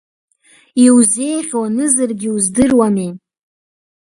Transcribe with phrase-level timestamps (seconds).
[0.85, 3.11] Иузеиӷьу анызаргьы уздыруамеи.